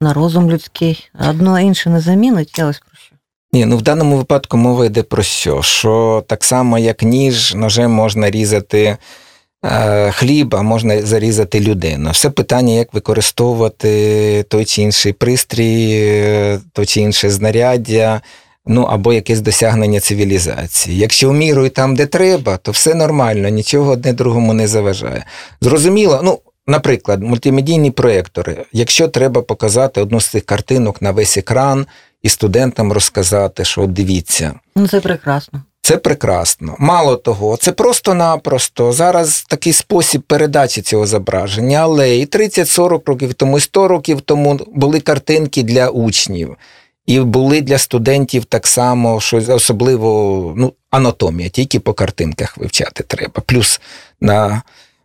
[0.00, 1.10] на розум людський.
[1.28, 3.14] Одно інше не замінить, я ось про що.
[3.52, 5.62] Ні, ну в даному випадку мова йде про що?
[5.62, 8.96] Що так само, як ніж, ножем можна різати
[9.64, 12.10] е, хліб, а можна зарізати людину.
[12.10, 18.20] Все питання, як використовувати той чи інший пристрій, е, то чи інше знаряддя,
[18.66, 20.98] ну або якесь досягнення цивілізації.
[20.98, 25.24] Якщо в міру і там, де треба, то все нормально, нічого одне другому не заважає.
[25.60, 26.38] Зрозуміло, ну.
[26.70, 28.64] Наприклад, мультимедійні проєктори.
[28.72, 31.86] Якщо треба показати одну з цих картинок на весь екран
[32.22, 35.62] і студентам розказати, що дивіться, Ну це прекрасно.
[35.88, 36.76] Це прекрасно.
[36.78, 43.58] Мало того, це просто-напросто зараз такий спосіб передачі цього зображення, але і 30-40 років тому,
[43.58, 46.56] і 100 років тому були картинки для учнів.
[47.06, 53.42] І були для студентів так само, що особливо ну, анатомія, тільки по картинках вивчати треба,
[53.46, 53.80] плюс
[54.20, 54.62] на,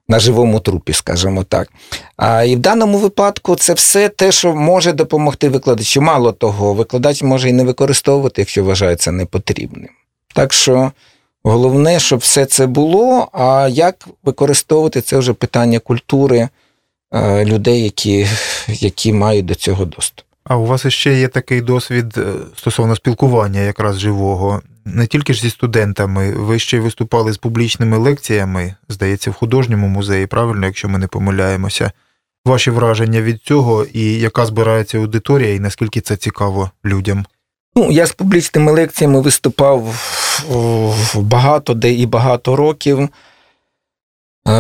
[0.08, 1.70] на живому трупі, скажімо так.
[2.18, 6.02] А, і в даному випадку це все те, що може допомогти викладачу.
[6.02, 9.90] Мало того, викладач може і не використовувати, якщо вважає це непотрібним.
[10.34, 10.92] Так що
[11.44, 13.30] головне, щоб все це було.
[13.34, 16.50] А як використовувати це вже питання культури
[17.14, 18.28] е, людей, які,
[18.68, 20.26] які мають до цього доступ.
[20.44, 25.42] А у вас ще є такий досвід е, стосовно спілкування якраз живого, не тільки ж
[25.42, 30.90] зі студентами, ви ще й виступали з публічними лекціями, здається, в художньому музеї, правильно, якщо
[30.90, 31.92] ми не помиляємося.
[32.46, 37.26] Ваші враження від цього і яка збирається аудиторія, і наскільки це цікаво людям?
[37.76, 39.96] Ну, я з публічними лекціями виступав
[41.16, 43.10] багато де і багато років.
[44.48, 44.52] Е,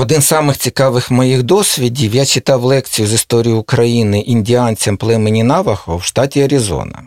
[0.00, 5.96] Один з самих цікавих моїх досвідів я читав лекцію з історії України індіанцям племені Навахо
[5.96, 7.02] в штаті Аризона.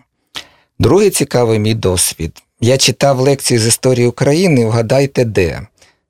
[0.79, 2.43] Другий цікавий мій досвід.
[2.61, 5.61] Я читав лекцію з історії України, вгадайте де?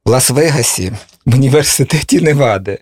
[0.06, 0.92] В Лас-Вегасі,
[1.26, 2.80] в університеті Невади.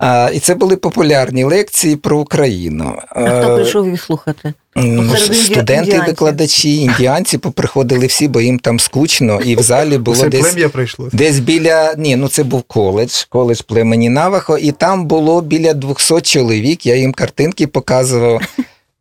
[0.00, 2.94] А, і це були популярні лекції про Україну.
[3.08, 4.52] А хто прийшов їх слухати?
[4.76, 10.56] Ну, студенти, викладачі, індіанці поприходили всі, бо їм там скучно, і в залі було десь,
[10.72, 11.08] прийшло.
[11.12, 11.94] десь біля.
[11.98, 16.86] Ні, ну це був коледж, коледж племені Навахо, і там було біля 200 чоловік.
[16.86, 18.40] Я їм картинки показував.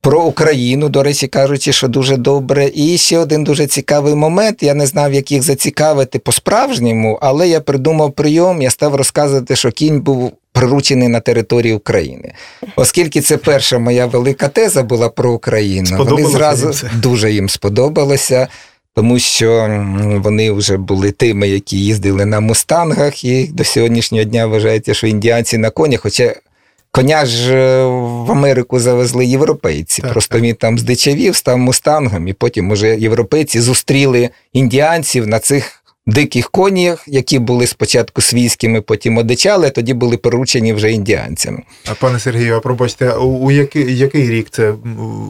[0.01, 2.71] Про Україну, до речі, кажучи, що дуже добре.
[2.73, 4.63] І ще один дуже цікавий момент.
[4.63, 9.71] Я не знав, як їх зацікавити по-справжньому, але я придумав прийом, я став розказувати, що
[9.71, 12.33] кінь був приручений на території України.
[12.75, 16.89] Оскільки це перша моя велика теза була про Україну, вони зразу їм це?
[16.95, 18.47] дуже їм сподобалося.
[18.95, 19.83] Тому що
[20.23, 25.57] вони вже були тими, які їздили на мустангах, і до сьогоднішнього дня вважається, що індіанці
[25.57, 26.35] на конях, хоча
[26.91, 27.85] коня ж е,
[28.25, 30.01] в Америку завезли європейці.
[30.01, 30.43] Так, Просто так.
[30.43, 35.78] він там здичавів, став мустангом, і потім уже європейці зустріли індіанців на цих
[36.09, 41.63] диких конях, які були спочатку свійськими, потім одичали, а тоді були поручені вже індіанцями.
[41.91, 44.73] А пане Сергію, а пробачте, у, у який, який рік це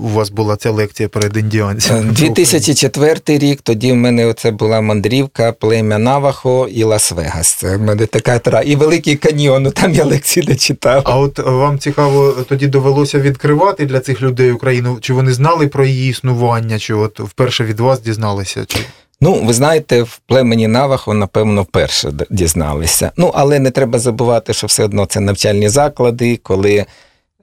[0.04, 2.12] у вас була ця лекція перед індіанцями?
[2.12, 7.60] 2004 рік, тоді в мене оце була мандрівка, плем'я Навахо і Лас-Вегас.
[7.60, 8.62] Це в мене така тра.
[8.62, 11.02] І Великий каньйон, ну там я лекції не читав.
[11.06, 14.98] А от вам цікаво, тоді довелося відкривати для цих людей Україну?
[15.02, 18.65] Чи вони знали про її існування, чи от вперше від вас дізналися?
[18.67, 18.80] Чи
[19.22, 23.12] Ну, ви знаєте, в племені Навахо, напевно, перше дізналися.
[23.17, 26.86] Ну, але не треба забувати, що все одно це навчальні заклади, коли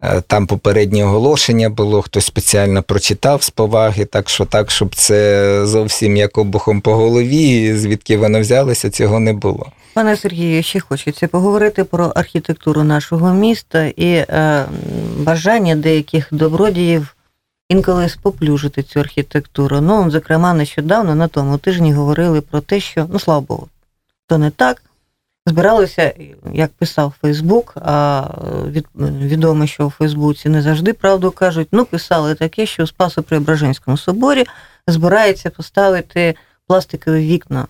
[0.02, 5.60] е, там попереднє оголошення було, хтось спеціально прочитав з поваги, так що так, щоб це
[5.66, 9.66] зовсім як обухом по голові, звідки воно взялося, цього не було.
[9.94, 14.64] Пане Сергію, ще хочеться поговорити про архітектуру нашого міста і е,
[15.18, 17.15] бажання деяких добродіїв
[17.68, 19.80] інколи споплюжити цю архітектуру.
[19.80, 23.68] Ну, зокрема, нещодавно на тому тижні говорили про те, що, ну слава Богу,
[24.26, 24.82] то не так.
[25.48, 26.12] Збиралися,
[26.52, 28.28] як писав Фейсбук, а
[28.66, 28.86] від,
[29.20, 31.68] відомо, що у Фейсбуці не завжди правду кажуть.
[31.72, 34.44] Ну, писали таке, що у Спасо-Преображенському соборі
[34.86, 36.34] збирається поставити
[36.66, 37.66] пластикові вікна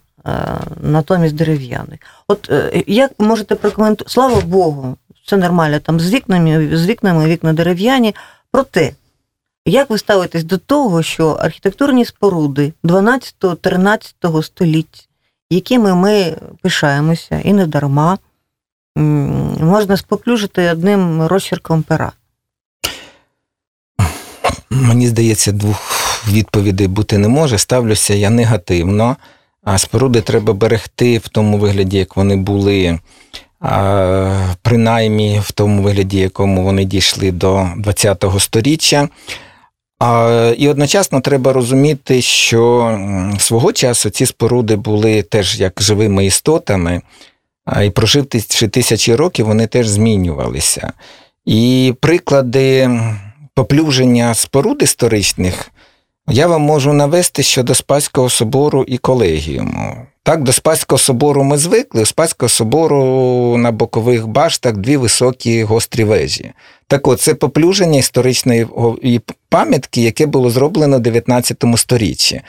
[0.80, 2.00] натомість дерев'яних.
[2.28, 4.12] От е, як можете прокоментувати?
[4.12, 8.14] Слава Богу, все нормально там з вікнами, з вікнами вікна дерев'яні.
[8.50, 8.92] Проте,
[9.70, 15.08] як ви ставитесь до того, що архітектурні споруди 12-13 століть,
[15.50, 18.18] якими ми пишаємося і не дарма,
[19.60, 22.12] можна споплюжити одним розчерком пера?
[24.70, 25.96] Мені здається, двох
[26.28, 27.58] відповідей бути не може.
[27.58, 29.16] Ставлюся я негативно.
[29.64, 32.98] А споруди треба берегти в тому вигляді, як вони були,
[34.62, 39.08] принаймні в тому вигляді, якому вони дійшли до ХХ століття.
[39.98, 42.98] А, І одночасно треба розуміти, що
[43.38, 47.02] свого часу ці споруди були теж як живими істотами,
[47.64, 50.92] а, і проживши тисячі років, вони теж змінювалися.
[51.44, 53.00] І приклади
[53.54, 55.70] поплюження споруд історичних
[56.28, 60.06] я вам можу навести щодо Спаського собору і колегіуму.
[60.26, 62.02] Так, до Спаського собору ми звикли.
[62.02, 66.52] У Спаського собору на бокових баштах дві високі гострі вежі.
[66.88, 68.66] Так от, це поплюження історичної
[69.48, 72.40] пам'ятки, яке було зроблено в 19 сторіччі.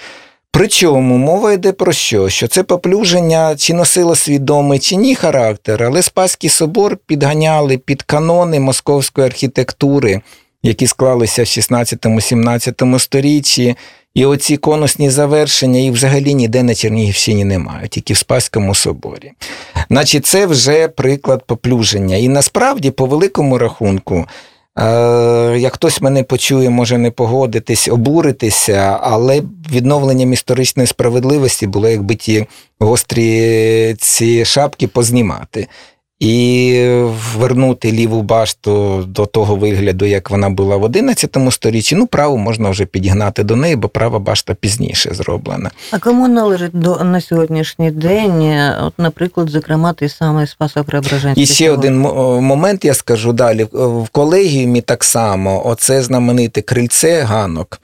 [0.52, 2.30] Причому мова йде про що?
[2.30, 8.60] Що це поплюження чи носило свідомий, чи ні характер, але Спаський собор підганяли під канони
[8.60, 10.22] московської архітектури,
[10.64, 13.76] які склалися в 16-17 сторіччі,
[14.18, 19.32] і оці конусні завершення їх взагалі ніде на Чернігівщині немає, тільки в Спаському соборі.
[19.90, 22.16] Значить, це вже приклад поплюження.
[22.16, 24.26] І насправді, по великому рахунку,
[24.80, 29.42] Е, Як хтось мене почує, може не погодитись, обуритися, але
[29.72, 32.46] відновленням історичної справедливості було, якби ті
[32.80, 35.68] гострі ці шапки познімати.
[36.20, 36.84] І
[37.36, 41.96] вернути ліву башту до того вигляду, як вона була в 11 сторіччі.
[41.96, 45.72] Ну, праву можна вже підігнати до неї, бо права башта пізніше зроблена.
[45.92, 51.46] А кому належить до на сьогоднішній день, е, от, наприклад, зокрема, той самий Спасо-Преображенський І
[51.46, 52.00] ще один
[52.42, 53.68] момент я скажу далі.
[53.74, 57.80] В колегіумі так само, оце знамените крильце ганок,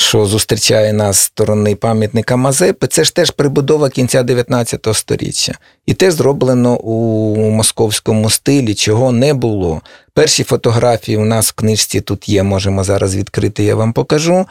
[0.00, 5.54] що зустрічає нас сторони пам'ятника Мазепи, це ж теж прибудова кінця 19 століття.
[5.86, 9.80] І те зроблено у московському стилі, чого не було.
[10.14, 14.46] Перші фотографії у нас в книжці тут є, можемо зараз відкрити, я вам покажу.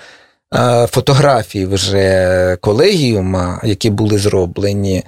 [0.87, 5.03] Фотографії вже колегіума, які були зроблені,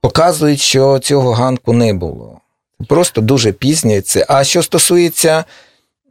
[0.00, 2.40] показують, що цього ганку не було.
[2.88, 4.26] Просто дуже пізнє це.
[4.28, 5.44] А що стосується.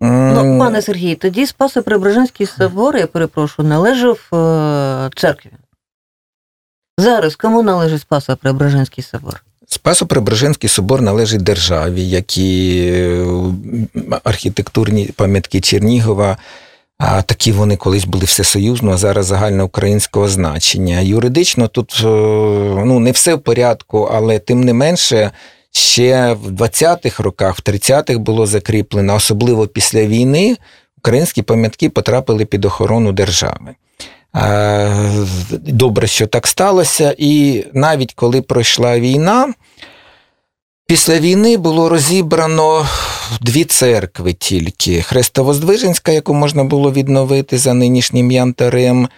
[0.02, 5.52] Ну, пане Сергій, тоді Спасо-Преображенський собор, я перепрошую, належав е, церкві.
[6.98, 9.44] Зараз кому належить Спасо-Преображенський собор?
[9.68, 13.26] Спасо-Преображенський собор належить державі, як і е,
[14.24, 16.38] архітектурні пам'ятки Чернігова.
[16.98, 21.00] А такі вони колись були всесоюзного, а зараз загальноукраїнського значення.
[21.00, 22.08] Юридично тут е,
[22.86, 25.32] ну, не все в порядку, але тим не менше,
[25.72, 30.58] ще в 20-х роках, в 30-х було закріплено, особливо після війни,
[30.98, 33.76] українські пам'ятки потрапили під охорону держави.
[35.52, 39.54] Добре, що так сталося, і навіть коли пройшла війна,
[40.88, 42.86] після війни було розібрано
[43.42, 49.10] дві церкви тільки: Хрестовоздвиженська, яку можна було відновити за нинішнім янтарем,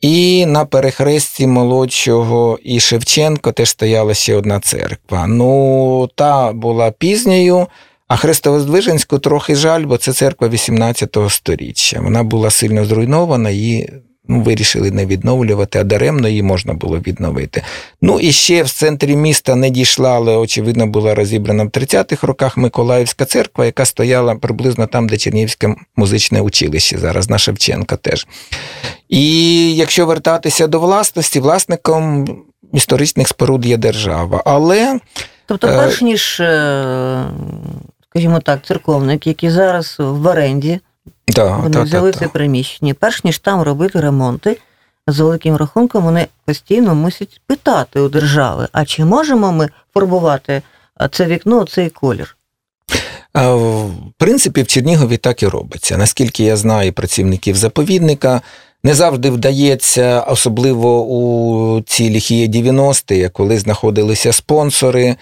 [0.00, 5.26] і на перехресті молодшого і Шевченко теж стояла ще одна церква.
[5.26, 7.66] Ну, та була пізньою,
[8.08, 12.00] а Хрестовоздвиженську трохи жаль, бо це церква 18 століття.
[12.02, 13.92] Вона була сильно зруйнована, її
[14.28, 17.62] ну, вирішили не відновлювати, а даремно її можна було відновити.
[18.02, 22.56] Ну і ще в центрі міста не дійшла, але очевидно була розібрана в 30-х роках
[22.56, 28.26] Миколаївська церква, яка стояла приблизно там, де Чернігівське музичне училище зараз, на Шевченка теж.
[29.08, 32.26] І якщо вертатися до власності, власником
[32.72, 34.42] історичних споруд є держава.
[34.44, 34.98] Але
[35.46, 37.24] Тобто, Е, перш ніж, е,
[38.10, 40.80] скажімо так, церковник, який зараз в оренді,
[41.28, 44.58] да, вони та, взяли та, це приміщення, перш ніж там робити ремонти,
[45.06, 50.62] з великим рахунком вони постійно мусять питати у держави: а чи можемо ми фарбувати
[51.10, 52.36] це вікно, цей колір?
[53.34, 55.96] В принципі, в Чернігові так і робиться.
[55.96, 58.40] Наскільки я знаю працівників заповідника,
[58.84, 65.16] не завжди вдається, особливо у ці ліхі 90-ті, коли знаходилися спонсори,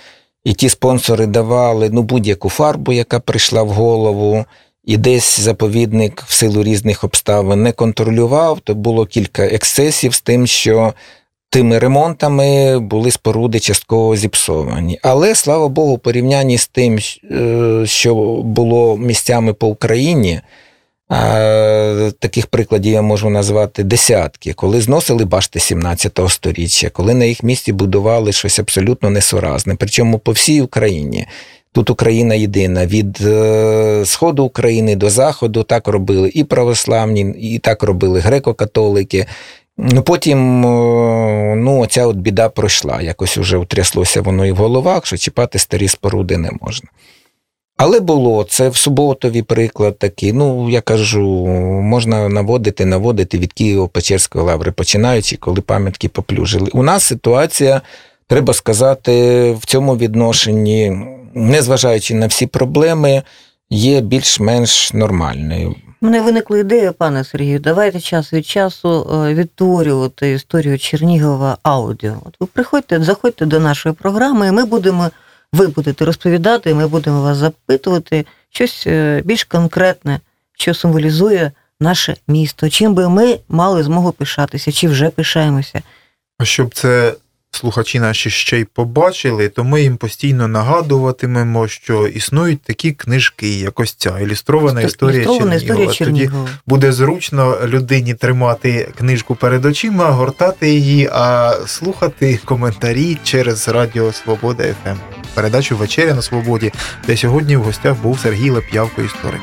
[0.45, 4.45] і ті спонсори давали ну, будь-яку фарбу, яка прийшла в голову,
[4.87, 10.47] і десь заповідник в силу різних обставин не контролював, то було кілька ексцесів з тим,
[10.47, 10.95] що
[11.51, 14.99] тими ремонтами були споруди частково зіпсовані.
[15.03, 16.99] Але, слава Богу, порівнянні з тим,
[17.31, 20.41] е, що було місцями по Україні,
[21.09, 27.43] а, Таких прикладів я можу назвати десятки, коли зносили башти 17 століття, коли на їх
[27.43, 31.27] місці будували щось абсолютно несуразне, причому по всій Україні.
[31.75, 32.87] Тут Україна єдина.
[32.87, 39.27] Від е, сходу України до заходу так робили і православні, і так робили греко-католики.
[39.79, 43.03] Ну, Потім е, ну, ця от біда пройшла.
[43.03, 46.89] Якось уже утряслося воно і в головах, що чіпати старі споруди не можна.
[47.77, 50.33] Але було це в суботові приклад такий.
[50.33, 51.47] Ну, я кажу,
[51.83, 56.71] можна наводити, наводити від Києво-Печерської лаври, починаючи, коли пам'ятки поплюжили.
[56.73, 57.81] У нас ситуація,
[58.27, 60.93] треба сказати, в цьому відношенні,
[61.35, 63.23] незважаючи на всі проблеми,
[63.71, 65.75] є більш-менш нормальною.
[66.01, 72.15] Мене виникла ідея, пане Сергію, давайте час від часу е, відтворювати історію Чернігова аудіо.
[72.25, 75.11] От ви приходьте, заходьте до нашої програми, і ми будемо,
[75.53, 80.21] ви будете розповідати, і ми будемо вас запитувати щось е, більш конкретне,
[80.59, 82.69] що символізує наше місто.
[82.71, 85.83] Чим би ми мали змогу пишатися, чи вже пишаємося.
[86.39, 87.15] А щоб це
[87.55, 93.81] слухачі наші ще й побачили, то ми їм постійно нагадуватимемо, що існують такі книжки, як
[93.81, 95.85] ось ця ілюстрована історія Ілюстрована Чернігова.
[95.85, 96.49] історія Тоді Чернігова.
[96.67, 104.65] буде зручно людині тримати книжку перед очима, гортати її, а слухати коментарі через Радіо Свобода
[104.85, 104.97] ФМ.
[105.35, 106.73] Передачу Вечеря на Свободі,
[107.07, 109.41] де сьогодні в гостях був Сергій Леп'явко, історик.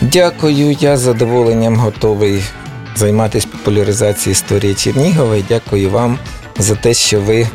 [0.00, 2.42] Дякую, я з задоволенням готовий
[2.96, 5.36] займатися популяризацією історії Чернігова.
[5.48, 6.18] Дякую вам
[6.58, 7.48] за те, що ви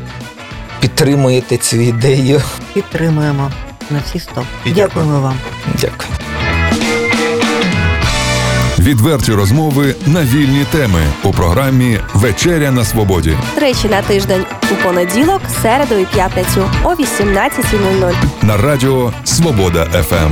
[0.80, 2.41] підтримуєте цю ідею.
[2.74, 3.52] Підтримуємо
[3.89, 4.43] на всі сто.
[4.66, 5.36] Дякуємо вам.
[5.82, 6.10] Дякую.
[8.80, 13.38] Відверті розмови на вільні теми у програмі Вечеря на Свободі.
[13.56, 18.14] Тричі на тиждень у понеділок, середу і п'ятницю о 18.00.
[18.41, 20.32] на радіо Свобода ФМ.